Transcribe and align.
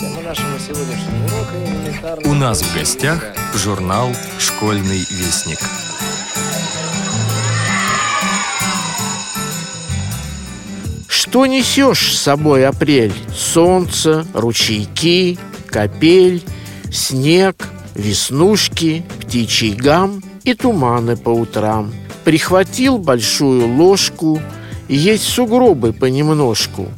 Тема 0.00 0.22
нашего 0.22 0.58
сегодняшнего 0.58 1.26
урока 1.26 1.56
элементарная... 1.62 2.30
У 2.30 2.32
нас 2.32 2.62
в 2.62 2.74
гостях 2.74 3.22
журнал 3.54 4.08
«Школьный 4.38 5.00
вестник». 5.10 5.58
Что 11.06 11.44
несешь 11.44 12.16
с 12.16 12.22
собой, 12.22 12.66
апрель? 12.66 13.12
Солнце, 13.36 14.24
ручейки, 14.32 15.38
капель, 15.66 16.42
снег, 16.90 17.68
веснушки, 17.94 19.04
птичий 19.20 19.74
гам 19.74 20.22
и 20.44 20.54
туманы 20.54 21.18
по 21.18 21.28
утрам. 21.28 21.92
Прихватил 22.24 22.96
большую 22.96 23.68
ложку, 23.76 24.40
есть 24.88 25.24
сугробы 25.24 25.92
понемножку, 25.92 26.88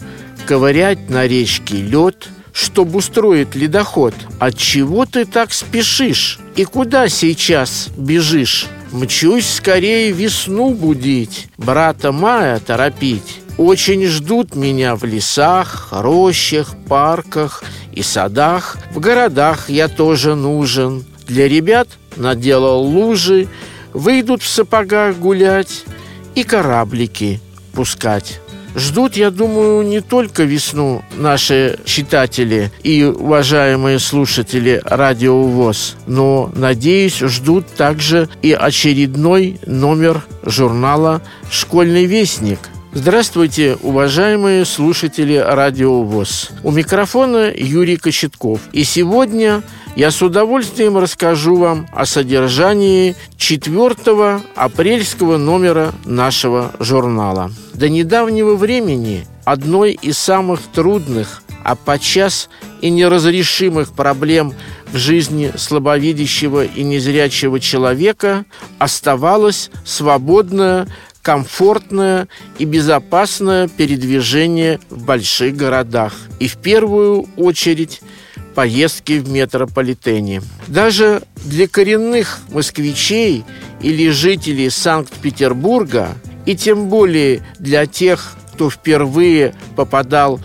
ковырять 0.47 1.11
на 1.11 1.27
речке 1.27 1.79
лед, 1.79 2.29
чтобы 2.53 2.99
устроить 2.99 3.55
ледоход. 3.55 4.15
От 4.39 4.57
чего 4.57 5.07
ты 5.07 5.25
так 5.25 5.53
спешишь? 5.53 6.39
И 6.57 6.65
куда 6.65 7.09
сейчас 7.09 7.89
бежишь? 7.97 8.67
Мчусь 8.93 9.49
скорее 9.49 10.13
весну 10.13 10.75
будить, 10.75 11.49
брата 11.57 12.13
Мая 12.13 12.61
торопить. 12.61 13.41
Очень 13.57 14.07
ждут 14.07 14.55
меня 14.55 14.97
в 14.97 15.05
лесах, 15.05 15.89
рощах, 15.93 16.75
парках 16.89 17.65
и 17.93 18.03
садах. 18.03 18.77
В 18.93 19.01
городах 19.01 19.71
я 19.71 19.89
тоже 19.89 20.35
нужен. 20.35 21.05
Для 21.27 21.49
ребят 21.49 21.89
наделал 22.17 22.83
лужи, 22.83 23.49
выйдут 23.95 24.43
в 24.43 24.49
сапогах 24.49 25.17
гулять 25.17 25.85
и 26.35 26.45
кораблики 26.45 27.41
пускать. 27.73 28.42
Ждут, 28.75 29.17
я 29.17 29.31
думаю, 29.31 29.83
не 29.83 30.01
только 30.01 30.45
весну 30.45 31.03
наши 31.17 31.79
читатели 31.85 32.73
и 32.83 33.05
уважаемые 33.05 33.99
слушатели 33.99 34.81
Радио 34.85 35.43
ВОЗ, 35.43 35.97
но, 36.07 36.51
надеюсь, 36.55 37.19
ждут 37.19 37.67
также 37.75 38.29
и 38.41 38.53
очередной 38.53 39.59
номер 39.67 40.25
журнала 40.45 41.21
«Школьный 41.51 42.07
вестник», 42.07 42.61
Здравствуйте, 42.95 43.79
уважаемые 43.83 44.67
слушатели 44.67 45.37
Радио 45.37 46.03
ВОЗ. 46.03 46.51
У 46.63 46.71
микрофона 46.71 47.51
Юрий 47.51 47.97
Кочетков. 47.97 48.61
И 48.73 48.85
сегодня 48.85 49.63
я 49.97 50.11
с 50.11 50.21
удовольствием 50.21 50.99
расскажу 50.99 51.57
вам 51.57 51.89
о 51.95 52.05
содержании 52.05 53.17
4 53.39 54.43
апрельского 54.55 55.39
номера 55.39 55.95
нашего 56.05 56.73
журнала. 56.81 57.51
До 57.73 57.89
недавнего 57.89 58.57
времени 58.57 59.27
одной 59.47 59.93
из 59.93 60.19
самых 60.19 60.61
трудных, 60.61 61.43
а 61.65 61.77
подчас 61.77 62.51
и 62.83 62.91
неразрешимых 62.91 63.95
проблем 63.95 64.53
в 64.93 64.99
жизни 64.99 65.51
слабовидящего 65.57 66.67
и 66.67 66.83
незрячего 66.83 67.59
человека 67.59 68.45
оставалась 68.79 69.71
свободная 69.83 70.89
комфортное 71.23 72.29
и 72.59 72.65
безопасное 72.65 73.69
передвижение 73.69 74.81
в 74.91 75.05
больших 75.05 75.57
городах 75.57 76.15
и 76.41 76.49
в 76.49 76.57
первую 76.57 77.27
очередь 77.37 78.03
поездки 78.55 79.19
в 79.19 79.31
метрополитене. 79.31 80.43
Даже 80.67 81.23
для 81.37 81.67
коренных 81.69 82.41
москвичей 82.51 83.45
или 83.81 84.11
жителей 84.11 84.69
Санкт-Петербурга 84.69 86.09
и 86.45 86.57
тем 86.57 86.89
более 86.89 87.43
для 87.59 87.87
тех, 87.87 88.37
кто 88.53 88.69
впервые 88.69 89.55
попадал 89.77 90.41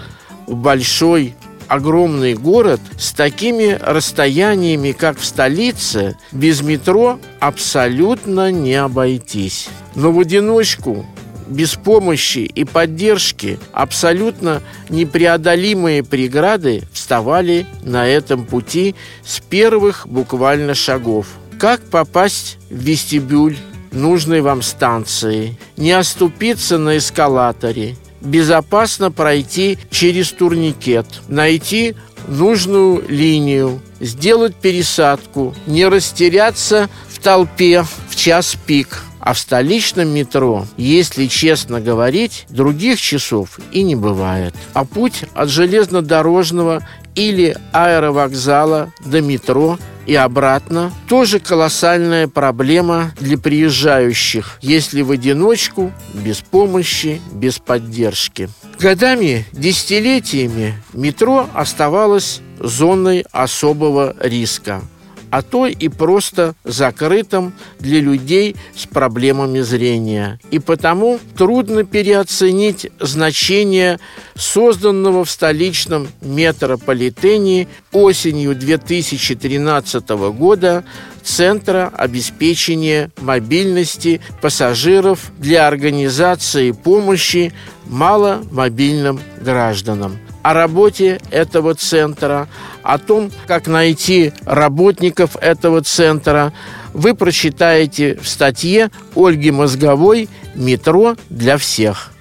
в 0.45 0.55
большой 0.55 1.35
огромный 1.67 2.33
город 2.33 2.81
с 2.97 3.11
такими 3.11 3.77
расстояниями, 3.81 4.91
как 4.91 5.19
в 5.19 5.25
столице, 5.25 6.17
без 6.31 6.61
метро 6.61 7.19
абсолютно 7.39 8.51
не 8.51 8.75
обойтись. 8.75 9.69
Но 9.95 10.11
в 10.11 10.19
одиночку 10.19 11.05
без 11.47 11.75
помощи 11.75 12.39
и 12.39 12.63
поддержки 12.63 13.59
абсолютно 13.71 14.61
непреодолимые 14.89 16.03
преграды 16.03 16.83
вставали 16.91 17.65
на 17.83 18.07
этом 18.07 18.45
пути 18.45 18.95
с 19.23 19.39
первых 19.39 20.07
буквально 20.07 20.75
шагов. 20.75 21.27
Как 21.59 21.81
попасть 21.81 22.57
в 22.69 22.75
вестибюль 22.75 23.57
нужной 23.91 24.41
вам 24.41 24.61
станции, 24.61 25.57
не 25.75 25.91
оступиться 25.91 26.77
на 26.77 26.97
эскалаторе, 26.97 27.95
безопасно 28.21 29.11
пройти 29.11 29.77
через 29.89 30.31
турникет, 30.31 31.05
найти 31.27 31.95
нужную 32.27 33.03
линию, 33.07 33.79
сделать 33.99 34.55
пересадку, 34.55 35.55
не 35.65 35.85
растеряться 35.87 36.89
в 37.09 37.19
толпе 37.19 37.85
в 38.09 38.15
час 38.15 38.55
пик. 38.65 39.03
А 39.19 39.33
в 39.33 39.39
столичном 39.39 40.07
метро, 40.09 40.65
если 40.77 41.25
честно 41.25 41.81
говорить, 41.81 42.45
других 42.49 43.01
часов 43.01 43.59
и 43.73 43.83
не 43.83 43.95
бывает. 43.95 44.55
А 44.73 44.85
путь 44.85 45.23
от 45.33 45.49
железнодорожного 45.49 46.87
или 47.13 47.57
аэровокзала 47.73 48.93
до 49.05 49.21
метро 49.21 49.77
и 50.07 50.15
обратно. 50.15 50.91
Тоже 51.07 51.39
колоссальная 51.39 52.27
проблема 52.27 53.13
для 53.19 53.37
приезжающих, 53.37 54.57
если 54.61 55.01
в 55.01 55.11
одиночку, 55.11 55.91
без 56.13 56.37
помощи, 56.37 57.21
без 57.31 57.59
поддержки. 57.59 58.49
Годами, 58.79 59.45
десятилетиями 59.51 60.81
метро 60.93 61.47
оставалось 61.53 62.41
зоной 62.59 63.25
особого 63.31 64.15
риска– 64.19 64.81
а 65.29 65.41
то 65.41 65.65
и 65.67 65.87
просто 65.89 66.55
закрытым 66.63 67.53
для 67.79 67.99
людей 67.99 68.55
с 68.75 68.85
проблемами 68.85 69.59
зрения. 69.59 70.39
И 70.51 70.59
потому 70.59 71.19
трудно 71.37 71.83
переоценить 71.83 72.91
значение 72.99 73.99
созданного 74.35 75.25
в 75.25 75.29
столичном 75.29 76.07
метрополитене 76.21 77.67
осенью 77.91 78.55
2013 78.55 80.09
года 80.09 80.83
Центра 81.23 81.91
обеспечения 81.93 83.11
мобильности 83.19 84.21
пассажиров 84.41 85.31
для 85.37 85.67
организации 85.67 86.71
помощи 86.71 87.51
маломобильным 87.85 89.19
гражданам 89.41 90.19
о 90.47 90.53
работе 90.53 91.19
этого 91.29 91.75
центра, 91.75 92.47
о 92.87 92.99
том, 92.99 93.31
как 93.47 93.67
найти 93.67 94.31
работников 94.45 95.35
этого 95.41 95.81
центра, 95.81 96.53
вы 96.93 97.15
прочитаете 97.15 98.17
в 98.21 98.29
статье 98.29 98.91
Ольги 99.13 99.51
Мозговой 99.51 100.29
«Метро 100.55 101.17
для 101.29 101.57
всех». 101.57 102.13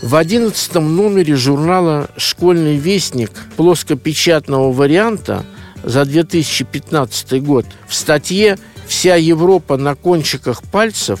В 0.00 0.16
одиннадцатом 0.16 0.96
номере 0.96 1.36
журнала 1.36 2.08
«Школьный 2.16 2.78
вестник» 2.78 3.30
плоскопечатного 3.58 4.72
варианта 4.72 5.44
за 5.82 6.06
2015 6.06 7.42
год 7.42 7.66
в 7.86 7.94
статье 7.94 8.58
«Вся 8.86 9.16
Европа 9.16 9.76
на 9.76 9.96
кончиках 9.96 10.62
пальцев» 10.62 11.20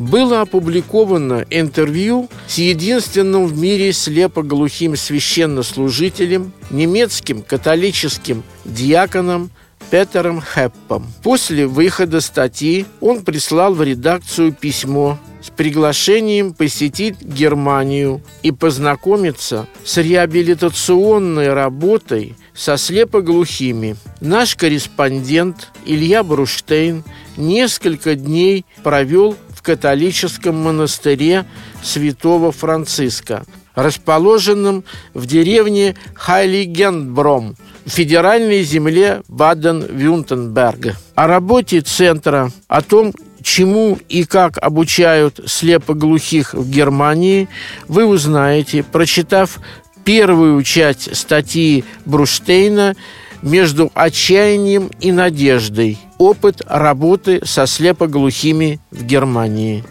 было 0.00 0.40
опубликовано 0.40 1.44
интервью 1.50 2.28
с 2.48 2.56
единственным 2.56 3.46
в 3.46 3.56
мире 3.56 3.92
слепоглухим 3.92 4.96
священнослужителем, 4.96 6.52
немецким 6.70 7.42
католическим 7.42 8.42
диаконом 8.64 9.50
Петером 9.90 10.40
Хеппом. 10.40 11.06
После 11.22 11.66
выхода 11.66 12.20
статьи 12.20 12.86
он 13.00 13.22
прислал 13.22 13.74
в 13.74 13.82
редакцию 13.82 14.52
письмо 14.52 15.18
с 15.42 15.50
приглашением 15.50 16.54
посетить 16.54 17.20
Германию 17.20 18.22
и 18.42 18.52
познакомиться 18.52 19.66
с 19.84 19.96
реабилитационной 19.96 21.52
работой 21.52 22.36
со 22.54 22.76
слепоглухими. 22.76 23.96
Наш 24.20 24.54
корреспондент 24.54 25.68
Илья 25.84 26.22
Бруштейн 26.22 27.04
несколько 27.36 28.14
дней 28.14 28.64
провел 28.82 29.36
в 29.60 29.62
католическом 29.62 30.56
монастыре 30.56 31.44
святого 31.82 32.50
Франциска, 32.50 33.44
расположенном 33.74 34.84
в 35.12 35.26
деревне 35.26 35.96
Хайлигенбром, 36.14 37.56
федеральной 37.84 38.62
земле 38.62 39.20
Баден-Вюртемберга. 39.28 40.96
О 41.14 41.26
работе 41.26 41.82
центра, 41.82 42.50
о 42.68 42.80
том, 42.80 43.12
чему 43.42 43.98
и 44.08 44.24
как 44.24 44.56
обучают 44.56 45.40
слепоглухих 45.44 46.54
в 46.54 46.70
Германии, 46.70 47.46
вы 47.86 48.06
узнаете, 48.06 48.82
прочитав 48.82 49.60
первую 50.04 50.62
часть 50.62 51.14
статьи 51.14 51.84
Бруштейна 52.06 52.96
между 53.42 53.90
отчаянием 53.94 54.90
и 55.00 55.12
надеждой. 55.12 55.98
Опыт 56.18 56.62
работы 56.66 57.40
со 57.44 57.66
слепоглухими 57.66 58.80
в 58.90 59.04
Германии. 59.04 59.84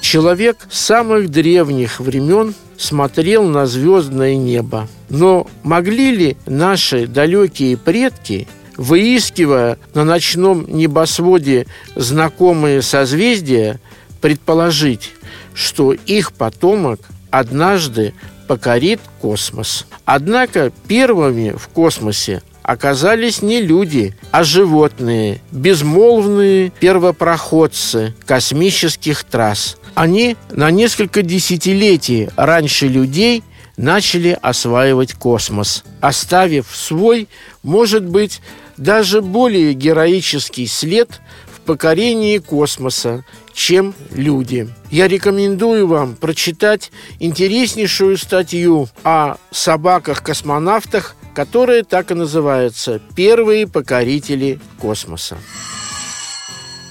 Человек 0.00 0.68
с 0.70 0.78
самых 0.78 1.30
древних 1.30 1.98
времен 1.98 2.54
смотрел 2.78 3.44
на 3.44 3.66
звездное 3.66 4.36
небо. 4.36 4.88
Но 5.08 5.46
могли 5.62 6.14
ли 6.14 6.36
наши 6.46 7.06
далекие 7.06 7.76
предки, 7.76 8.46
выискивая 8.76 9.78
на 9.94 10.04
ночном 10.04 10.66
небосводе 10.68 11.66
знакомые 11.94 12.82
созвездия, 12.82 13.80
предположить, 14.20 15.12
что 15.54 15.92
их 15.92 16.32
потомок 16.32 17.00
однажды 17.30 18.14
покорит 18.46 19.00
космос. 19.20 19.86
Однако 20.04 20.72
первыми 20.88 21.50
в 21.56 21.68
космосе 21.68 22.42
оказались 22.62 23.42
не 23.42 23.60
люди, 23.60 24.16
а 24.32 24.42
животные, 24.42 25.40
безмолвные 25.52 26.70
первопроходцы 26.70 28.14
космических 28.26 29.24
трасс. 29.24 29.76
Они 29.94 30.36
на 30.50 30.70
несколько 30.70 31.22
десятилетий 31.22 32.28
раньше 32.36 32.88
людей 32.88 33.44
начали 33.76 34.36
осваивать 34.42 35.14
космос, 35.14 35.84
оставив 36.00 36.66
свой, 36.74 37.28
может 37.62 38.04
быть, 38.04 38.40
даже 38.76 39.22
более 39.22 39.72
героический 39.72 40.66
след 40.66 41.20
покорении 41.66 42.38
космоса, 42.38 43.24
чем 43.52 43.94
люди. 44.12 44.68
Я 44.90 45.08
рекомендую 45.08 45.86
вам 45.86 46.14
прочитать 46.14 46.90
интереснейшую 47.20 48.16
статью 48.16 48.88
о 49.04 49.36
собаках-космонавтах, 49.50 51.16
которая 51.34 51.82
так 51.82 52.10
и 52.10 52.14
называется 52.14 53.02
«Первые 53.14 53.66
покорители 53.66 54.58
космоса». 54.78 55.36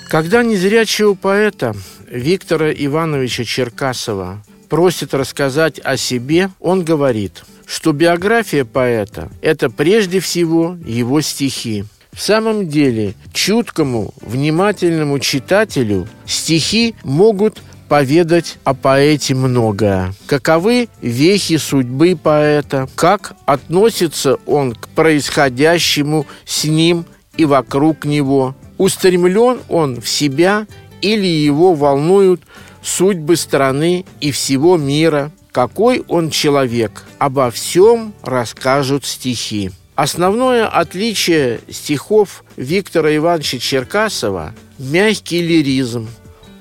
Когда 0.10 0.44
незрячего 0.44 1.16
поэта 1.16 1.76
Виктора 2.08 2.72
Ивановича 2.72 3.44
Черкасова 3.44 4.44
просит 4.70 5.14
рассказать 5.14 5.80
о 5.84 5.98
себе, 5.98 6.52
он 6.60 6.84
говорит, 6.84 7.44
что 7.66 7.92
биография 7.92 8.66
поэта– 8.66 9.32
это 9.42 9.70
прежде 9.70 10.20
всего 10.20 10.78
его 10.86 11.22
стихи. 11.22 11.86
В 12.16 12.22
самом 12.22 12.70
деле, 12.70 13.14
чуткому, 13.34 14.14
внимательному 14.22 15.20
читателю 15.20 16.08
стихи 16.26 16.96
могут 17.04 17.62
поведать 17.90 18.58
о 18.64 18.74
поэте 18.74 19.36
многое. 19.36 20.14
Каковы 20.26 20.88
вехи 21.02 21.58
судьбы 21.58 22.18
поэта, 22.22 22.88
как 22.96 23.36
относится 23.46 24.38
он 24.46 24.74
к 24.74 24.88
происходящему 24.88 26.26
с 26.46 26.64
ним 26.64 27.06
и 27.36 27.44
вокруг 27.44 28.06
него, 28.06 28.56
устремлен 28.78 29.60
он 29.68 30.00
в 30.00 30.08
себя 30.08 30.68
или 31.02 31.28
его 31.28 31.74
волнуют 31.74 32.42
судьбы 32.82 33.36
страны 33.36 34.06
и 34.22 34.32
всего 34.32 34.78
мира, 34.78 35.34
какой 35.52 36.04
он 36.08 36.30
человек, 36.30 37.04
обо 37.20 37.52
всем 37.52 38.14
расскажут 38.24 39.06
стихи. 39.06 39.72
Основное 39.96 40.68
отличие 40.68 41.62
стихов 41.70 42.44
Виктора 42.58 43.16
Ивановича 43.16 43.60
Черкасова– 43.60 44.54
мягкий 44.78 45.42
лиризм, 45.42 46.10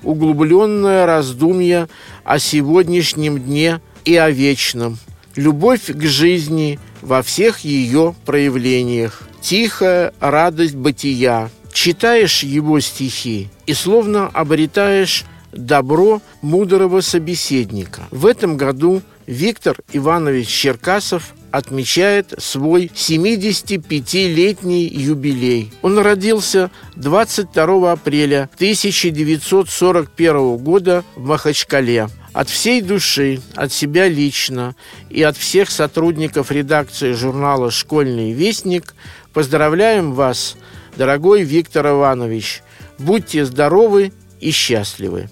углубленное 0.05 1.05
раздумье 1.05 1.89
о 2.23 2.39
сегодняшнем 2.39 3.41
дне 3.41 3.81
и 4.05 4.15
о 4.15 4.31
вечном, 4.31 4.99
любовь 5.35 5.87
к 5.87 6.03
жизни 6.03 6.79
во 7.03 7.23
всех 7.23 7.61
ее 7.61 8.15
проявлениях, 8.25 9.23
тихая 9.41 10.15
радость 10.21 10.77
бытия. 10.77 11.51
Читаешь 11.73 12.45
его 12.45 12.79
стихи 12.79 13.49
и 13.67 13.75
словно 13.75 14.29
обретаешь 14.29 15.25
добро 15.51 16.23
мудрого 16.41 17.01
собеседника. 17.01 18.03
В 18.13 18.27
этом 18.27 18.57
году 18.57 19.03
Виктор 19.27 19.77
Иванович 19.93 20.47
Черкасов 20.49 21.35
отмечает 21.55 22.35
свой 22.39 22.91
75-летний 22.93 24.87
юбилей. 24.87 25.73
Он 25.83 26.01
родился 26.01 26.73
22 26.97 27.93
апреля 27.93 28.51
1941 28.57 30.57
года 30.57 31.05
в 31.15 31.25
Махачкале. 31.25 32.09
От 32.33 32.49
всей 32.49 32.83
души, 32.83 33.41
от 33.55 33.73
себя 33.73 34.09
лично 34.09 34.75
и 35.11 35.23
от 35.23 35.37
всех 35.37 35.71
сотрудников 35.71 36.51
редакции 36.51 37.13
журнала 37.13 37.71
«Школьный 37.71 38.33
вестник» 38.33 38.97
поздравляем 39.33 40.13
вас, 40.13 40.57
дорогой 40.97 41.45
Виктор 41.45 41.87
Иванович. 41.87 42.65
Будьте 42.99 43.45
здоровы 43.45 44.13
и 44.41 44.51
счастливы. 44.51 45.29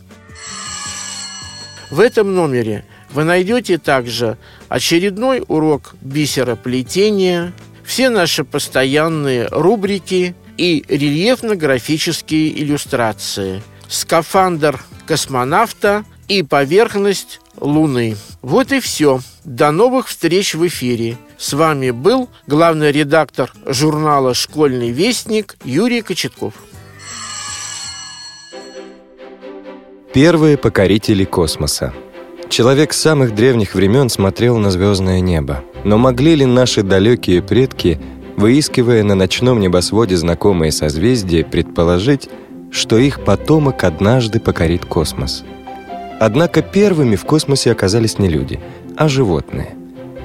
В 1.90 1.98
этом 1.98 2.32
номере 2.32 2.84
вы 3.12 3.24
найдете 3.24 3.78
также 3.78 4.38
очередной 4.68 5.44
урок 5.46 5.94
бисероплетения, 6.00 7.52
все 7.84 8.08
наши 8.08 8.44
постоянные 8.44 9.48
рубрики 9.50 10.34
и 10.56 10.84
рельефно-графические 10.88 12.58
иллюстрации, 12.60 13.62
скафандр 13.88 14.80
космонавта 15.06 16.04
и 16.28 16.42
поверхность 16.42 17.40
Луны. 17.60 18.16
Вот 18.40 18.72
и 18.72 18.80
все. 18.80 19.20
До 19.44 19.70
новых 19.70 20.08
встреч 20.08 20.54
в 20.54 20.66
эфире. 20.66 21.18
С 21.36 21.52
вами 21.52 21.90
был 21.90 22.28
главный 22.46 22.90
редактор 22.90 23.52
журнала 23.66 24.34
«Школьный 24.34 24.90
вестник» 24.90 25.56
Юрий 25.64 26.00
Кочетков. 26.00 26.54
Первые 30.14 30.56
покорители 30.56 31.24
космоса. 31.24 31.92
Человек 32.52 32.92
с 32.92 33.00
самых 33.00 33.34
древних 33.34 33.74
времен 33.74 34.10
смотрел 34.10 34.58
на 34.58 34.70
звездное 34.70 35.20
небо. 35.20 35.64
Но 35.84 35.96
могли 35.96 36.34
ли 36.34 36.44
наши 36.44 36.82
далекие 36.82 37.40
предки, 37.40 37.98
выискивая 38.36 39.02
на 39.04 39.14
ночном 39.14 39.58
небосводе 39.58 40.18
знакомые 40.18 40.70
созвездия, 40.70 41.46
предположить, 41.46 42.28
что 42.70 42.98
их 42.98 43.24
потомок 43.24 43.84
однажды 43.84 44.38
покорит 44.38 44.84
космос? 44.84 45.44
Однако 46.20 46.60
первыми 46.60 47.16
в 47.16 47.24
космосе 47.24 47.72
оказались 47.72 48.18
не 48.18 48.28
люди, 48.28 48.60
а 48.98 49.08
животные. 49.08 49.74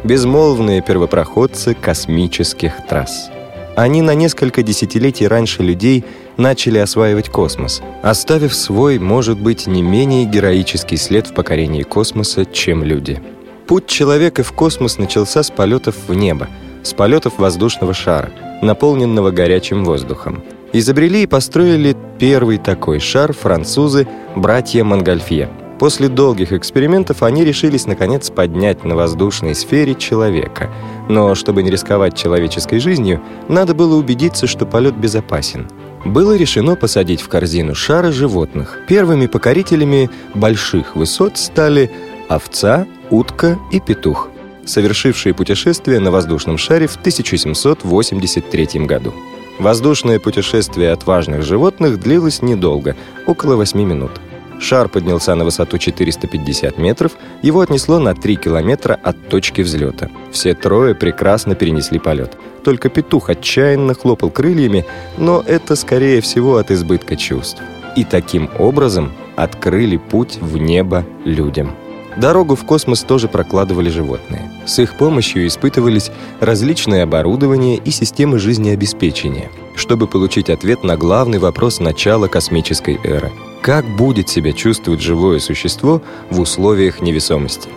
Безмолвные 0.03 0.81
первопроходцы 0.81 1.75
космических 1.75 2.73
трасс. 2.89 3.29
Они 3.77 4.01
на 4.01 4.15
несколько 4.15 4.63
десятилетий 4.63 5.29
раньше 5.29 5.63
людей– 5.63 6.03
начали 6.37 6.77
осваивать 6.77 7.29
космос, 7.29 7.81
оставив 8.01 8.55
свой, 8.55 8.99
может 8.99 9.39
быть, 9.39 9.67
не 9.67 9.81
менее 9.81 10.25
героический 10.25 10.97
след 10.97 11.27
в 11.27 11.33
покорении 11.33 11.83
космоса, 11.83 12.45
чем 12.45 12.83
люди. 12.83 13.21
Путь 13.67 13.87
человека 13.87 14.43
в 14.43 14.53
космос 14.53 14.97
начался 14.97 15.43
с 15.43 15.51
полетов 15.51 15.95
в 16.07 16.13
небо, 16.13 16.47
с 16.83 16.93
полетов 16.93 17.37
воздушного 17.37 17.93
шара, 17.93 18.31
наполненного 18.61 19.31
горячим 19.31 19.83
воздухом. 19.83 20.43
Изобрели 20.73 21.23
и 21.23 21.27
построили 21.27 21.95
первый 22.19 22.57
такой 22.57 22.99
шар 22.99 23.33
французы 23.33 24.07
братья 24.35 24.83
Монгольфье. 24.83 25.49
После 25.79 26.07
долгих 26.07 26.53
экспериментов 26.53 27.21
они 27.21 27.45
решились 27.45 27.85
наконец 27.85 28.31
поднять 28.31 28.83
на 28.83 28.95
воздушной 28.95 29.53
сфере 29.53 29.93
человека. 29.93 30.71
Но 31.07 31.35
чтобы 31.35 31.61
не 31.61 31.69
рисковать 31.69 32.17
человеческой 32.17 32.79
жизнью, 32.79 33.21
надо 33.47 33.75
было 33.75 33.95
убедиться, 33.95 34.47
что 34.47 34.65
полет 34.65 34.95
безопасен 34.95 35.67
было 36.07 36.35
решено 36.35 36.75
посадить 36.75 37.21
в 37.21 37.27
корзину 37.27 37.75
шара 37.75 38.11
животных. 38.11 38.79
Первыми 38.87 39.27
покорителями 39.27 40.09
больших 40.33 40.95
высот 40.95 41.37
стали 41.37 41.91
овца, 42.27 42.87
утка 43.09 43.57
и 43.71 43.79
петух, 43.79 44.29
совершившие 44.65 45.33
путешествие 45.33 45.99
на 45.99 46.11
воздушном 46.11 46.57
шаре 46.57 46.87
в 46.87 46.95
1783 46.95 48.85
году. 48.85 49.13
Воздушное 49.59 50.19
путешествие 50.19 50.91
отважных 50.91 51.41
животных 51.41 51.99
длилось 51.99 52.41
недолго, 52.41 52.95
около 53.25 53.55
8 53.55 53.79
минут. 53.81 54.11
Шар 54.59 54.89
поднялся 54.89 55.35
на 55.35 55.45
высоту 55.45 55.77
450 55.77 56.77
метров, 56.77 57.13
его 57.41 57.61
отнесло 57.61 57.99
на 57.99 58.15
3 58.15 58.35
километра 58.37 58.99
от 59.01 59.29
точки 59.29 59.61
взлета. 59.61 60.09
Все 60.31 60.53
трое 60.53 60.95
прекрасно 60.95 61.55
перенесли 61.55 61.99
полет. 61.99 62.37
Только 62.67 62.89
петух 62.89 63.29
отчаянно 63.29 63.93
хлопал 63.93 64.29
крыльями, 64.29 64.85
но 65.17 65.41
это, 65.47 65.77
скорее 65.77 66.19
всего, 66.19 66.57
от 66.57 66.69
избытка 66.69 67.15
чувств. 67.15 67.61
И 67.95 68.03
таким 68.03 68.49
образом 68.59 69.13
открыли 69.37 69.95
путь 69.95 70.37
в 70.41 70.57
небо 70.57 71.05
людям. 71.23 71.73
Дорогу 72.17 72.55
в 72.57 72.65
космос 72.65 73.03
тоже 73.03 73.29
прокладывали 73.29 73.89
животные. 73.89 74.51
С 74.65 74.79
их 74.79 74.97
помощью 74.97 75.47
испытывались 75.47 76.11
различные 76.41 77.03
оборудования 77.03 77.77
и 77.77 77.89
системы 77.89 78.37
жизнеобеспечения, 78.37 79.49
чтобы 79.77 80.05
получить 80.05 80.49
ответ 80.49 80.83
на 80.83 80.97
главный 80.97 81.39
вопрос 81.39 81.79
начала 81.79 82.27
космической 82.27 82.99
эры– 83.01 83.31
как 83.61 83.85
будет 83.85 84.29
себя 84.29 84.53
чувствовать 84.53 85.01
живое 85.01 85.39
существо 85.39 86.01
в 86.29 86.39
условиях 86.41 87.01
невесомости. 87.01 87.69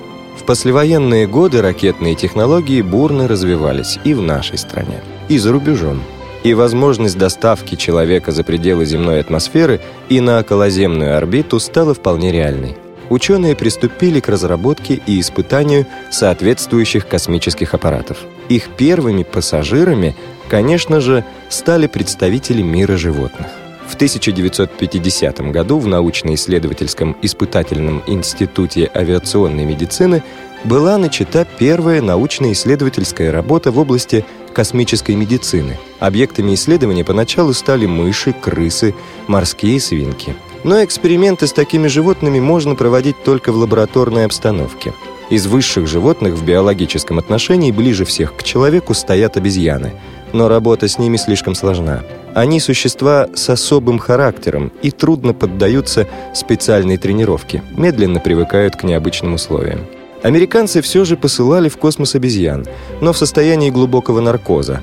Послевоенные 0.50 1.28
годы 1.28 1.62
ракетные 1.62 2.16
технологии 2.16 2.82
бурно 2.82 3.28
развивались 3.28 4.00
и 4.02 4.14
в 4.14 4.20
нашей 4.20 4.58
стране, 4.58 5.00
и 5.28 5.38
за 5.38 5.52
рубежом. 5.52 6.02
И 6.42 6.54
возможность 6.54 7.16
доставки 7.16 7.76
человека 7.76 8.32
за 8.32 8.42
пределы 8.42 8.84
земной 8.84 9.20
атмосферы 9.20 9.80
и 10.08 10.18
на 10.18 10.40
околоземную 10.40 11.16
орбиту 11.16 11.60
стала 11.60 11.94
вполне 11.94 12.32
реальной. 12.32 12.76
ученые 13.10 13.54
приступили 13.54 14.18
к 14.18 14.28
разработке 14.28 15.00
и 15.06 15.20
испытанию 15.20 15.86
соответствующих 16.10 17.06
космических 17.06 17.72
аппаратов. 17.72 18.18
Их 18.48 18.70
первыми 18.70 19.22
пассажирами, 19.22 20.16
конечно 20.48 21.00
же, 21.00 21.24
стали 21.48 21.86
представители 21.86 22.60
мира 22.60 22.96
животных. 22.96 23.46
В 23.90 23.96
1950 23.96 25.40
году 25.50 25.78
в 25.80 25.88
научно-исследовательском 25.88 27.16
испытательном 27.22 28.04
институте 28.06 28.88
авиационной 28.94 29.64
медицины 29.64 30.22
была 30.62 30.96
начата 30.96 31.44
первая 31.58 32.00
научно-исследовательская 32.00 33.32
работа 33.32 33.72
в 33.72 33.80
области 33.80 34.24
космической 34.54 35.16
медицины. 35.16 35.76
Объектами 35.98 36.54
исследования 36.54 37.04
поначалу 37.04 37.52
стали 37.52 37.86
мыши, 37.86 38.32
крысы, 38.32 38.94
морские 39.26 39.80
свинки. 39.80 40.36
Но 40.62 40.84
эксперименты 40.84 41.48
с 41.48 41.52
такими 41.52 41.88
животными 41.88 42.38
можно 42.38 42.76
проводить 42.76 43.20
только 43.24 43.50
в 43.50 43.56
лабораторной 43.56 44.24
обстановке. 44.24 44.94
Из 45.30 45.48
высших 45.48 45.88
животных 45.88 46.34
в 46.34 46.44
биологическом 46.44 47.18
отношении 47.18 47.72
ближе 47.72 48.04
всех 48.04 48.36
к 48.36 48.44
человеку 48.44 48.94
стоят 48.94 49.36
обезьяны, 49.36 49.94
но 50.32 50.48
работа 50.48 50.86
с 50.86 50.96
ними 50.96 51.16
слишком 51.16 51.56
сложна. 51.56 52.04
Они 52.34 52.60
существа 52.60 53.28
с 53.34 53.50
особым 53.50 53.98
характером 53.98 54.72
и 54.82 54.90
трудно 54.90 55.34
поддаются 55.34 56.06
специальной 56.34 56.96
тренировке, 56.96 57.62
медленно 57.76 58.20
привыкают 58.20 58.76
к 58.76 58.84
необычным 58.84 59.34
условиям. 59.34 59.80
Американцы 60.22 60.80
все 60.82 61.04
же 61.04 61.16
посылали 61.16 61.68
в 61.68 61.76
космос 61.78 62.14
обезьян, 62.14 62.66
но 63.00 63.12
в 63.12 63.18
состоянии 63.18 63.70
глубокого 63.70 64.20
наркоза, 64.20 64.80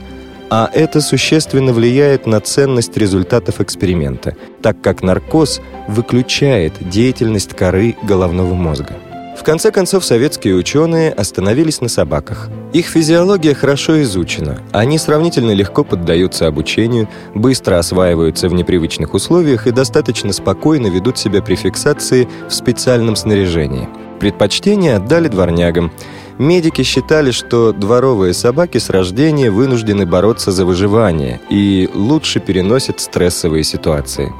а 0.49 0.69
это 0.73 0.99
существенно 1.01 1.73
влияет 1.73 2.25
на 2.25 2.39
ценность 2.39 2.97
результатов 2.97 3.61
эксперимента, 3.61 4.35
так 4.61 4.81
как 4.81 5.03
наркоз 5.03 5.61
выключает 5.87 6.73
деятельность 6.89 7.53
коры 7.53 7.95
головного 8.03 8.55
мозга. 8.55 8.95
В 9.37 9.43
конце 9.43 9.71
концов, 9.71 10.03
советские 10.03 10.55
ученые 10.55 11.11
остановились 11.11 11.79
на 11.79 11.89
собаках. 11.89 12.49
Их 12.73 12.87
физиология 12.87 13.53
хорошо 13.53 14.01
изучена. 14.01 14.59
Они 14.71 14.97
сравнительно 14.97 15.51
легко 15.51 15.83
поддаются 15.83 16.47
обучению, 16.47 17.07
быстро 17.35 17.77
осваиваются 17.77 18.49
в 18.49 18.53
непривычных 18.53 19.13
условиях 19.13 19.67
и 19.67 19.71
достаточно 19.71 20.33
спокойно 20.33 20.87
ведут 20.87 21.17
себя 21.17 21.41
при 21.41 21.55
фиксации 21.55 22.27
в 22.49 22.53
специальном 22.53 23.15
снаряжении. 23.15 23.87
Предпочтение 24.19 24.95
отдали 24.95 25.27
дворнягам. 25.27 25.91
Медики 26.39 26.81
считали, 26.81 27.29
что 27.31 27.71
дворовые 27.71 28.33
собаки 28.33 28.79
с 28.79 28.89
рождения 28.89 29.51
вынуждены 29.51 30.05
бороться 30.07 30.51
за 30.51 30.65
выживание 30.65 31.39
и 31.49 31.87
лучше 31.93 32.39
переносят 32.39 32.99
стрессовые 32.99 33.63
ситуации. 33.63 34.33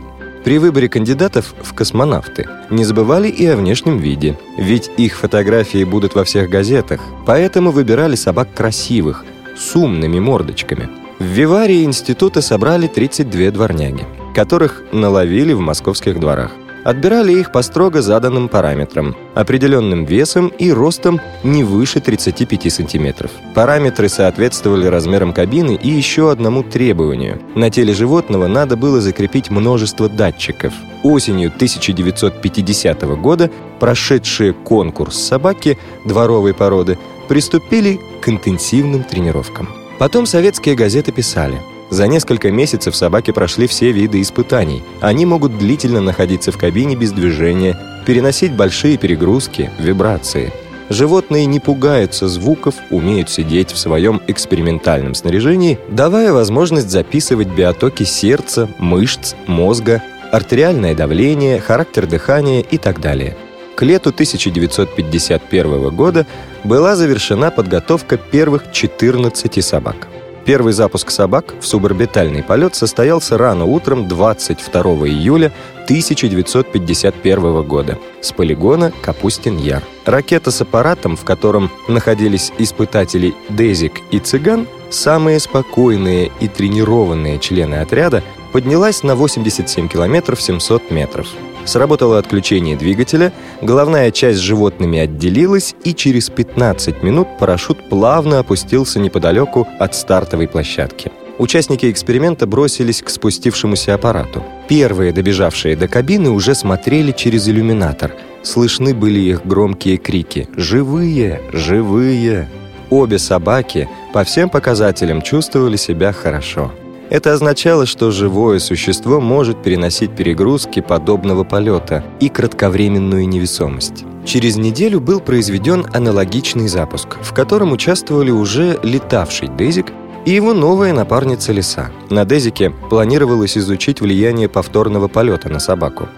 При 0.48 0.60
выборе 0.60 0.88
кандидатов 0.88 1.54
в 1.62 1.74
космонавты 1.74 2.48
не 2.70 2.86
забывали 2.86 3.28
и 3.28 3.46
о 3.48 3.58
внешнем 3.58 3.98
виде, 3.98 4.40
ведь 4.58 4.90
их 4.96 5.18
фотографии 5.18 5.84
будут 5.84 6.16
во 6.16 6.24
всех 6.24 6.50
газетах, 6.50 7.02
поэтому 7.26 7.72
выбирали 7.72 8.16
собак 8.16 8.54
красивых, 8.54 9.26
с 9.58 9.76
умными 9.76 10.22
мордочками. 10.22 10.88
В 11.20 11.26
Виварии 11.26 11.84
института 11.84 12.42
собрали 12.42 12.88
32 12.88 13.52
дворняги, 13.52 14.06
которых 14.34 14.84
наловили 14.94 15.52
в 15.52 15.60
московских 15.60 16.18
дворах. 16.18 16.54
Отбирали 16.88 17.34
их 17.34 17.52
по 17.52 17.64
строго 17.64 18.02
заданным 18.02 18.48
параметрам, 18.48 19.14
определенным 19.36 20.06
весом 20.06 20.48
и 20.48 20.72
ростом 20.72 21.20
не 21.44 21.66
выше 21.66 22.00
35 22.00 22.72
сантиметров. 22.72 23.30
Параметры 23.54 24.08
соответствовали 24.08 24.86
размерам 24.86 25.34
кабины 25.34 25.76
и 25.76 25.90
еще 25.90 26.32
одному 26.32 26.64
требованию. 26.64 27.42
На 27.56 27.70
теле 27.70 27.94
животного 27.94 28.48
надо 28.48 28.78
было 28.78 29.02
закрепить 29.02 29.50
множество 29.50 30.08
датчиков. 30.08 30.74
Осенью 31.04 31.50
1950 31.54 33.02
года 33.20 33.52
прошедшие 33.82 34.54
конкурс 34.54 35.18
собаки 35.18 35.78
дворовой 36.06 36.54
породы 36.54 36.98
приступили 37.28 38.00
к 38.22 38.30
интенсивным 38.30 39.04
тренировкам. 39.04 39.68
Потом 40.00 40.26
советские 40.26 40.76
газеты 40.76 41.12
писали– 41.12 41.62
за 41.90 42.08
несколько 42.08 42.52
месяцев 42.52 42.96
собаки 42.96 43.32
прошли 43.32 43.68
все 43.68 43.92
виды 43.92 44.22
испытаний. 44.22 44.84
Они 45.02 45.26
могут 45.26 45.58
длительно 45.58 46.02
находиться 46.02 46.52
в 46.52 46.58
кабине 46.58 46.96
без 46.96 47.12
движения, 47.12 47.78
переносить 48.06 48.54
большие 48.54 48.98
перегрузки, 48.98 49.72
вибрации. 49.80 50.52
Животные 50.90 51.46
не 51.46 51.60
пугаются 51.60 52.28
звуков, 52.28 52.76
умеют 52.92 53.30
сидеть 53.30 53.72
в 53.72 53.78
своем 53.78 54.22
экспериментальном 54.28 55.16
снаряжении, 55.16 55.80
давая 55.90 56.32
возможность 56.32 56.90
записывать 56.90 57.50
биотоки 57.50 58.04
сердца, 58.04 58.70
мышц, 58.78 59.36
мозга, 59.48 60.02
артериальное 60.32 60.96
давление, 60.96 61.60
характер 61.60 62.06
дыхания 62.08 62.62
и 62.62 62.78
так 62.78 63.02
далее. 63.02 63.36
К 63.76 63.84
лету 63.84 64.10
1951 64.10 65.90
года 65.90 66.26
была 66.64 66.96
завершена 66.96 67.52
подготовка 67.52 68.18
первых 68.18 68.72
14 68.72 69.64
собак. 69.64 70.08
Первый 70.48 70.72
запуск 70.72 71.12
собак 71.12 71.56
в 71.60 71.68
суборбитальный 71.68 72.42
полет 72.42 72.74
состоялся 72.74 73.38
рано 73.38 73.66
утром 73.66 74.08
22 74.08 74.82
июля 75.10 75.52
1951 75.84 77.64
года 77.64 78.00
с 78.22 78.32
полигона 78.32 78.94
Капустин-Яр. 79.02 79.84
Ракета 80.06 80.52
с 80.52 80.62
аппаратом, 80.62 81.18
в 81.18 81.26
котором 81.26 81.70
находились 81.90 82.54
испытатели 82.60 83.36
«Дезик» 83.50 84.00
и 84.10 84.20
«Цыган», 84.20 84.68
самые 84.90 85.42
спокойные 85.42 86.32
и 86.40 86.48
тренированные 86.48 87.40
члены 87.40 87.76
отряда, 87.82 88.24
поднялась 88.54 89.04
на 89.04 89.18
87 89.18 89.90
километров 89.90 90.42
700 90.42 90.92
метров. 90.92 91.28
Сработало 91.68 92.18
отключение 92.18 92.78
двигателя, 92.78 93.34
головная 93.62 94.10
часть 94.12 94.40
с 94.40 94.42
животными 94.42 95.00
отделилась, 95.00 95.76
и 95.84 95.94
через 95.94 96.30
15 96.30 97.04
минут 97.04 97.28
парашют 97.38 97.90
плавно 97.90 98.40
опустился 98.40 99.00
неподалеку 99.00 99.68
от 99.78 99.94
стартовой 99.94 100.48
площадки. 100.48 101.12
Участники 101.40 101.92
эксперимента 101.92 102.48
бросились 102.48 103.02
к 103.02 103.10
спустившемуся 103.10 103.94
аппарату. 103.94 104.44
Первые, 104.70 105.12
добежавшие 105.12 105.76
до 105.76 105.90
кабины, 105.90 106.30
уже 106.30 106.56
смотрели 106.56 107.12
через 107.12 107.50
иллюминатор. 107.50 108.16
Слышны 108.44 108.96
были 108.96 109.20
их 109.20 109.46
громкие 109.46 109.98
крики 109.98 110.48
«Живые! 110.56 111.42
Живые!». 111.52 112.48
Обе 112.90 113.20
собаки 113.20 113.90
по 114.14 114.24
всем 114.24 114.50
показателям 114.50 115.22
чувствовали 115.22 115.76
себя 115.76 116.14
хорошо. 116.14 116.72
Это 117.10 117.34
означало, 117.34 117.86
что 117.86 118.12
живое 118.12 118.60
существо 118.60 119.22
может 119.22 119.64
переносить 119.64 120.16
перегрузки 120.16 120.82
подобного 120.82 121.46
полета 121.46 122.04
и 122.20 122.28
кратковременную 122.28 123.28
невесомость. 123.28 124.04
Через 124.26 124.58
неделю 124.58 125.00
был 125.00 125.22
произведен 125.22 125.86
аналогичный 125.94 126.68
запуск, 126.68 127.18
в 127.22 127.34
котором 127.34 127.72
участвовали 127.72 128.32
уже 128.32 128.78
летавший 128.84 129.48
Дезик 129.48 129.94
и 130.26 130.32
его 130.32 130.54
новая 130.54 130.92
напарница 130.92 131.54
Лиса. 131.54 131.92
На 132.10 132.26
Дезике 132.26 132.72
планировалось 132.90 133.58
изучить 133.58 134.02
влияние 134.02 134.50
повторного 134.50 135.08
полета 135.08 135.48
на 135.48 135.60
собаку. 135.60 136.10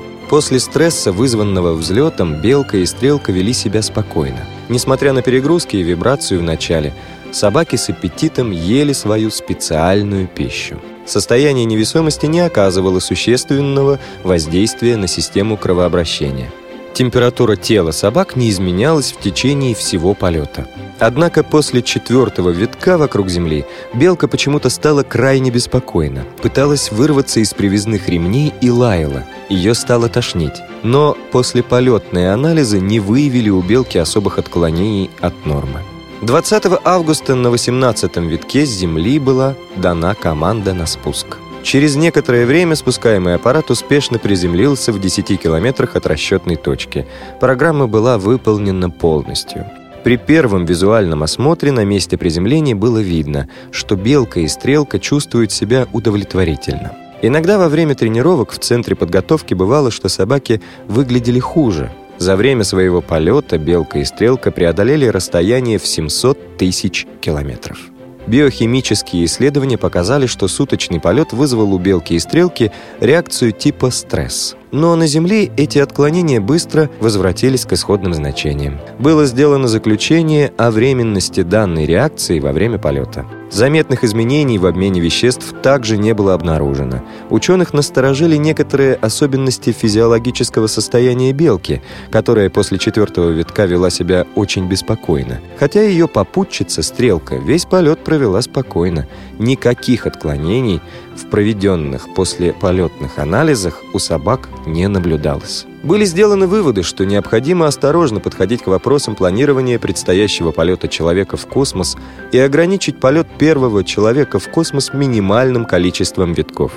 После 0.28 0.58
стресса, 0.58 1.12
вызванного 1.12 1.74
взлетом, 1.74 2.40
белка 2.40 2.78
и 2.78 2.84
стрелка 2.84 3.30
вели 3.30 3.52
себя 3.52 3.80
спокойно. 3.82 4.40
Несмотря 4.68 5.12
на 5.12 5.22
перегрузки 5.22 5.76
и 5.76 5.84
вибрацию 5.84 6.40
в 6.40 6.42
начале, 6.42 6.92
собаки 7.30 7.76
с 7.76 7.88
аппетитом 7.88 8.50
ели 8.50 8.92
свою 8.92 9.30
специальную 9.30 10.26
пищу. 10.26 10.80
Состояние 11.06 11.64
невесомости 11.64 12.26
не 12.26 12.40
оказывало 12.40 12.98
существенного 12.98 14.00
воздействия 14.24 14.96
на 14.96 15.06
систему 15.06 15.56
кровообращения. 15.56 16.50
Температура 16.94 17.56
тела 17.56 17.90
собак 17.90 18.36
не 18.36 18.48
изменялась 18.50 19.12
в 19.12 19.20
течение 19.20 19.74
всего 19.74 20.14
полета. 20.14 20.68
Однако 21.00 21.42
после 21.42 21.82
четвертого 21.82 22.50
витка 22.50 22.96
вокруг 22.96 23.28
Земли 23.28 23.64
белка 23.94 24.28
почему-то 24.28 24.70
стала 24.70 25.02
крайне 25.02 25.50
беспокойна, 25.50 26.24
пыталась 26.40 26.92
вырваться 26.92 27.40
из 27.40 27.52
привязных 27.52 28.08
ремней 28.08 28.52
и 28.60 28.70
лаяла. 28.70 29.24
Ее 29.48 29.74
стало 29.74 30.08
тошнить. 30.08 30.54
Но 30.84 31.16
послеполетные 31.32 32.30
анализы 32.30 32.78
не 32.78 33.00
выявили 33.00 33.50
у 33.50 33.60
белки 33.60 33.98
особых 33.98 34.38
отклонений 34.38 35.10
от 35.20 35.46
нормы. 35.46 35.80
20 36.22 36.64
августа 36.84 37.34
на 37.34 37.48
18-м 37.48 38.28
витке 38.28 38.64
с 38.64 38.70
Земли 38.70 39.18
была 39.18 39.56
дана 39.76 40.14
команда 40.14 40.72
на 40.72 40.86
спуск. 40.86 41.38
Через 41.64 41.96
некоторое 41.96 42.44
время 42.44 42.76
спускаемый 42.76 43.34
аппарат 43.34 43.70
успешно 43.70 44.18
приземлился 44.18 44.92
в 44.92 45.00
10 45.00 45.40
километрах 45.40 45.96
от 45.96 46.06
расчетной 46.06 46.56
точки. 46.56 47.06
Программа 47.40 47.86
была 47.86 48.18
выполнена 48.18 48.90
полностью. 48.90 49.64
При 50.04 50.18
первом 50.18 50.66
визуальном 50.66 51.22
осмотре 51.22 51.72
на 51.72 51.86
месте 51.86 52.18
приземления 52.18 52.74
было 52.74 52.98
видно, 52.98 53.48
что 53.70 53.96
белка 53.96 54.40
и 54.40 54.46
стрелка 54.46 54.98
чувствуют 54.98 55.52
себя 55.52 55.88
удовлетворительно. 55.94 56.92
Иногда 57.22 57.56
во 57.56 57.70
время 57.70 57.94
тренировок 57.94 58.50
в 58.52 58.58
центре 58.58 58.94
подготовки 58.94 59.54
бывало, 59.54 59.90
что 59.90 60.10
собаки 60.10 60.60
выглядели 60.86 61.40
хуже. 61.40 61.90
За 62.18 62.36
время 62.36 62.64
своего 62.64 63.00
полета 63.00 63.56
белка 63.56 64.00
и 64.00 64.04
стрелка 64.04 64.50
преодолели 64.50 65.06
расстояние 65.06 65.78
в 65.78 65.86
700 65.86 66.58
тысяч 66.58 67.06
километров. 67.22 67.78
Биохимические 68.26 69.26
исследования 69.26 69.76
показали, 69.76 70.26
что 70.26 70.48
суточный 70.48 71.00
полет 71.00 71.32
вызвал 71.32 71.74
у 71.74 71.78
белки 71.78 72.14
и 72.14 72.18
стрелки 72.18 72.72
реакцию 73.00 73.52
типа 73.52 73.90
стресс. 73.90 74.56
Но 74.74 74.96
на 74.96 75.06
Земле 75.06 75.52
эти 75.56 75.78
отклонения 75.78 76.40
быстро 76.40 76.90
возвратились 76.98 77.64
к 77.64 77.72
исходным 77.74 78.12
значениям. 78.12 78.80
Было 78.98 79.24
сделано 79.24 79.68
заключение 79.68 80.52
о 80.58 80.72
временности 80.72 81.44
данной 81.44 81.86
реакции 81.86 82.40
во 82.40 82.50
время 82.50 82.78
полета. 82.78 83.24
Заметных 83.52 84.02
изменений 84.02 84.58
в 84.58 84.66
обмене 84.66 85.00
веществ 85.00 85.54
также 85.62 85.96
не 85.96 86.12
было 86.12 86.34
обнаружено. 86.34 87.04
Ученых 87.30 87.72
насторожили 87.72 88.34
некоторые 88.34 88.96
особенности 88.96 89.70
физиологического 89.70 90.66
состояния 90.66 91.32
белки, 91.32 91.80
которая 92.10 92.50
после 92.50 92.78
четвертого 92.78 93.30
витка 93.30 93.66
вела 93.66 93.90
себя 93.90 94.26
очень 94.34 94.66
беспокойно. 94.66 95.38
Хотя 95.56 95.82
ее 95.82 96.08
попутчица, 96.08 96.82
стрелка, 96.82 97.36
весь 97.36 97.64
полет 97.64 98.02
провела 98.02 98.42
спокойно. 98.42 99.06
Никаких 99.38 100.08
отклонений 100.08 100.80
в 101.16 101.26
проведенных 101.30 102.12
после 102.14 102.52
полетных 102.52 103.18
анализах 103.18 103.82
у 103.92 103.98
собак 103.98 104.48
не 104.66 104.88
наблюдалось. 104.88 105.66
Были 105.82 106.04
сделаны 106.04 106.46
выводы, 106.46 106.82
что 106.82 107.04
необходимо 107.04 107.66
осторожно 107.66 108.20
подходить 108.20 108.62
к 108.62 108.68
вопросам 108.68 109.14
планирования 109.14 109.78
предстоящего 109.78 110.50
полета 110.50 110.88
человека 110.88 111.36
в 111.36 111.46
космос 111.46 111.96
и 112.32 112.38
ограничить 112.38 113.00
полет 113.00 113.26
первого 113.38 113.84
человека 113.84 114.38
в 114.38 114.48
космос 114.48 114.92
минимальным 114.92 115.66
количеством 115.66 116.32
витков. 116.32 116.72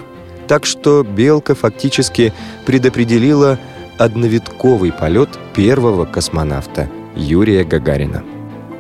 Так 0.48 0.66
что 0.66 1.04
Белка 1.04 1.56
фактически 1.56 2.34
предопределила 2.66 3.60
одновитковый 3.98 4.92
полет 4.92 5.30
первого 5.56 6.06
космонавта 6.06 6.90
Юрия 7.16 7.64
Гагарина. 7.64 8.24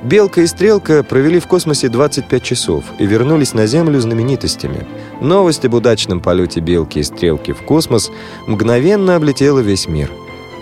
Белка 0.03 0.41
и 0.41 0.47
Стрелка 0.47 1.03
провели 1.03 1.39
в 1.39 1.47
космосе 1.47 1.89
25 1.89 2.43
часов 2.43 2.85
и 2.99 3.05
вернулись 3.05 3.53
на 3.53 3.65
Землю 3.65 3.99
знаменитостями. 3.99 4.85
Новость 5.21 5.65
об 5.65 5.73
удачном 5.73 6.19
полете 6.19 6.60
Белки 6.60 6.99
и 6.99 7.03
Стрелки 7.03 7.51
в 7.51 7.62
космос 7.63 8.12
мгновенно 8.45 9.15
облетела 9.15 9.60
весь 9.60 9.88
мир. 9.88 10.12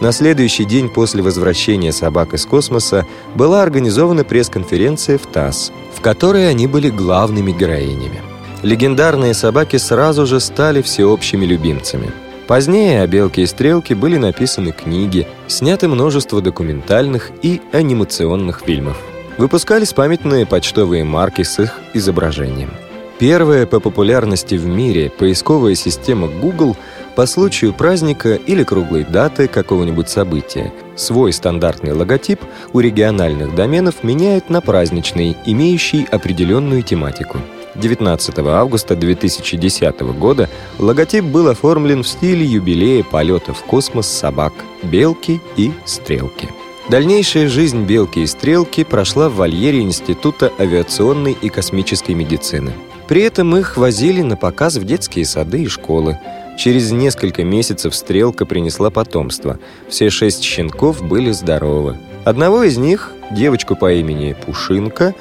На 0.01 0.11
следующий 0.11 0.65
день 0.65 0.89
после 0.89 1.21
возвращения 1.21 1.91
собак 1.91 2.33
из 2.33 2.45
космоса 2.45 3.05
была 3.33 3.63
организована 3.63 4.23
пресс-конференция 4.23 5.17
в 5.17 5.25
ТАСС, 5.25 5.71
в 5.93 6.01
которой 6.01 6.49
они 6.49 6.67
были 6.67 6.89
главными 6.89 7.51
героинями. 7.51 8.21
Легендарные 8.61 9.33
собаки 9.33 9.77
сразу 9.77 10.25
же 10.25 10.39
стали 10.39 10.81
всеобщими 10.81 11.45
любимцами. 11.45 12.11
Позднее 12.47 13.01
о 13.01 13.07
«Белке 13.07 13.43
и 13.43 13.45
стрелке» 13.45 13.95
были 13.95 14.17
написаны 14.17 14.71
книги, 14.71 15.27
сняты 15.47 15.87
множество 15.87 16.41
документальных 16.41 17.31
и 17.41 17.61
анимационных 17.71 18.61
фильмов. 18.65 18.97
Выпускались 19.37 19.93
памятные 19.93 20.45
почтовые 20.45 21.03
марки 21.03 21.41
с 21.41 21.59
их 21.59 21.79
изображением. 21.93 22.69
Первая 23.17 23.65
по 23.65 23.79
популярности 23.79 24.55
в 24.55 24.65
мире 24.65 25.09
поисковая 25.09 25.75
система 25.75 26.27
Google 26.27 26.75
по 27.15 27.25
случаю 27.25 27.73
праздника 27.73 28.35
или 28.35 28.63
круглой 28.63 29.05
даты 29.05 29.47
какого-нибудь 29.47 30.09
события 30.09 30.73
свой 30.97 31.31
стандартный 31.31 31.93
логотип 31.93 32.41
у 32.73 32.79
региональных 32.79 33.55
доменов 33.55 34.03
меняет 34.03 34.49
на 34.49 34.59
праздничный, 34.61 35.37
имеющий 35.45 36.05
определенную 36.11 36.83
тематику. 36.83 37.39
19 37.75 38.37
августа 38.39 38.95
2010 38.95 40.01
года 40.17 40.49
логотип 40.77 41.23
был 41.23 41.47
оформлен 41.49 42.03
в 42.03 42.07
стиле 42.07 42.45
юбилея 42.45 43.03
полета 43.03 43.53
в 43.53 43.63
космос 43.63 44.07
собак 44.07 44.53
«Белки» 44.83 45.41
и 45.57 45.71
«Стрелки». 45.85 46.49
Дальнейшая 46.89 47.47
жизнь 47.47 47.83
«Белки 47.83 48.19
и 48.19 48.27
стрелки» 48.27 48.83
прошла 48.83 49.27
в 49.27 49.35
вольере 49.35 49.81
Института 49.81 50.51
авиационной 50.59 51.35
и 51.41 51.49
космической 51.49 52.13
медицины. 52.13 52.73
При 53.07 53.21
этом 53.21 53.55
их 53.55 53.77
возили 53.77 54.21
на 54.21 54.35
показ 54.35 54.77
в 54.77 54.85
детские 54.85 55.25
сады 55.25 55.63
и 55.63 55.67
школы. 55.67 56.19
Через 56.57 56.91
несколько 56.91 57.43
месяцев 57.43 57.93
стрелка 57.93 58.45
принесла 58.45 58.89
потомство. 58.89 59.59
Все 59.89 60.09
шесть 60.09 60.43
щенков 60.43 61.03
были 61.03 61.31
здоровы. 61.31 61.97
Одного 62.23 62.63
из 62.63 62.77
них, 62.77 63.11
девочку 63.31 63.75
по 63.75 63.93
имени 63.93 64.35
Пушинка, 64.45 65.13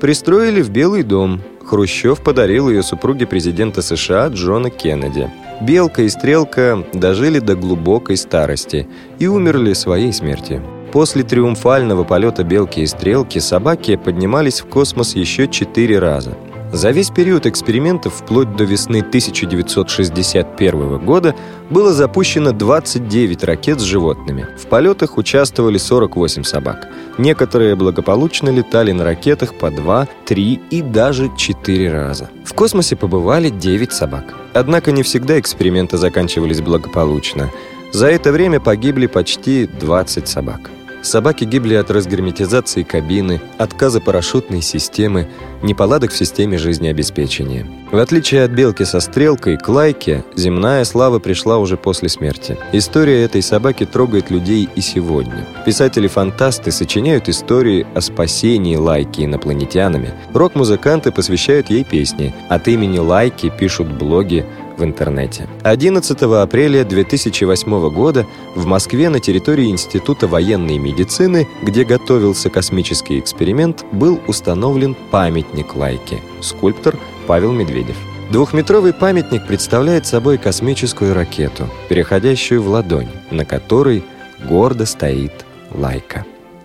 пристроили 0.00 0.60
в 0.60 0.70
Белый 0.70 1.02
дом. 1.02 1.40
Хрущев 1.64 2.22
подарил 2.22 2.68
ее 2.68 2.82
супруге 2.82 3.26
президента 3.26 3.80
США 3.80 4.28
Джона 4.28 4.70
Кеннеди. 4.70 5.30
Белка 5.60 6.02
и 6.02 6.08
Стрелка 6.08 6.84
дожили 6.92 7.38
до 7.38 7.54
глубокой 7.54 8.16
старости 8.16 8.88
и 9.18 9.26
умерли 9.26 9.74
своей 9.74 10.12
смертью. 10.12 10.62
После 10.92 11.22
триумфального 11.22 12.02
полета 12.02 12.42
«Белки 12.42 12.80
и 12.80 12.86
стрелки» 12.86 13.38
собаки 13.38 13.94
поднимались 13.96 14.60
в 14.60 14.66
космос 14.66 15.14
еще 15.14 15.46
четыре 15.46 16.00
раза. 16.00 16.36
За 16.72 16.92
весь 16.92 17.10
период 17.10 17.46
экспериментов 17.46 18.14
вплоть 18.14 18.54
до 18.54 18.62
весны 18.62 19.00
1961 19.00 20.98
года 21.04 21.34
было 21.68 21.92
запущено 21.92 22.52
29 22.52 23.42
ракет 23.42 23.80
с 23.80 23.82
животными. 23.82 24.46
В 24.56 24.66
полетах 24.66 25.18
участвовали 25.18 25.78
48 25.78 26.44
собак. 26.44 26.88
Некоторые 27.18 27.74
благополучно 27.74 28.50
летали 28.50 28.92
на 28.92 29.02
ракетах 29.02 29.54
по 29.54 29.72
2, 29.72 30.06
3 30.26 30.60
и 30.70 30.82
даже 30.82 31.32
4 31.36 31.92
раза. 31.92 32.30
В 32.44 32.54
космосе 32.54 32.94
побывали 32.94 33.50
9 33.50 33.92
собак. 33.92 34.36
Однако 34.54 34.92
не 34.92 35.02
всегда 35.02 35.40
эксперименты 35.40 35.96
заканчивались 35.96 36.60
благополучно. 36.60 37.50
За 37.92 38.06
это 38.06 38.30
время 38.30 38.60
погибли 38.60 39.06
почти 39.08 39.66
20 39.66 40.28
собак. 40.28 40.70
Собаки 41.02 41.44
гибли 41.44 41.74
от 41.74 41.90
разгерметизации 41.90 42.82
кабины, 42.82 43.40
отказа 43.58 44.00
парашютной 44.00 44.60
системы, 44.60 45.28
неполадок 45.62 46.12
в 46.12 46.16
системе 46.16 46.58
жизнеобеспечения. 46.58 47.66
В 47.90 47.96
отличие 47.96 48.44
от 48.44 48.52
белки 48.52 48.84
со 48.84 49.00
стрелкой, 49.00 49.56
к 49.56 49.68
лайке 49.68 50.24
земная 50.36 50.84
слава 50.84 51.18
пришла 51.18 51.58
уже 51.58 51.76
после 51.76 52.08
смерти. 52.08 52.56
История 52.72 53.24
этой 53.24 53.42
собаки 53.42 53.84
трогает 53.84 54.30
людей 54.30 54.68
и 54.74 54.80
сегодня. 54.80 55.46
Писатели-фантасты 55.66 56.70
сочиняют 56.70 57.28
истории 57.28 57.86
о 57.94 58.00
спасении 58.00 58.76
лайки 58.76 59.24
инопланетянами. 59.24 60.12
Рок-музыканты 60.34 61.10
посвящают 61.10 61.70
ей 61.70 61.82
песни. 61.82 62.34
От 62.48 62.68
имени 62.68 62.98
лайки 62.98 63.50
пишут 63.58 63.88
блоги, 63.88 64.46
в 64.80 64.84
интернете. 64.84 65.46
11 65.62 66.22
апреля 66.22 66.84
2008 66.84 67.90
года 67.90 68.26
в 68.56 68.66
Москве 68.66 69.08
на 69.08 69.20
территории 69.20 69.70
Института 69.70 70.26
военной 70.26 70.78
медицины, 70.78 71.46
где 71.62 71.84
готовился 71.84 72.50
космический 72.50 73.18
эксперимент, 73.18 73.84
был 73.92 74.20
установлен 74.26 74.96
памятник 75.10 75.76
Лайке. 75.76 76.20
Скульптор 76.40 76.96
Павел 77.26 77.52
Медведев. 77.52 77.96
Двухметровый 78.30 78.92
памятник 78.92 79.46
представляет 79.46 80.06
собой 80.06 80.38
космическую 80.38 81.14
ракету, 81.14 81.68
переходящую 81.88 82.62
в 82.62 82.68
ладонь, 82.68 83.08
на 83.30 83.44
которой 83.44 84.04
гордо 84.48 84.86
стоит 84.86 85.32
Лайка. 85.72 86.24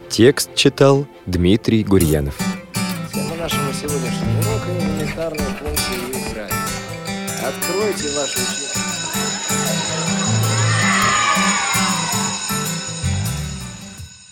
Текст 0.10 0.54
читал 0.56 1.06
Дмитрий 1.26 1.84
Гурьянов. 1.84 2.36
Откройте 7.88 8.10
ваши. 8.18 8.55